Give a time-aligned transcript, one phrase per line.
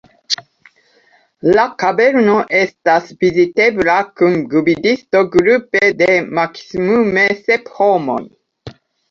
[1.57, 6.09] La kaverno estas vizitebla kun gvidisto grupe de
[6.41, 8.19] maksimume sep homoj.